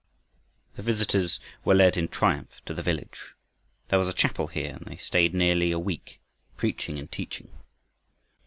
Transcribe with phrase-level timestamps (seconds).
[0.77, 3.35] The visitors were led in triumph to the village.
[3.89, 6.19] There was a chapel here, and they stayed nearly a week,
[6.57, 7.51] preaching and teaching.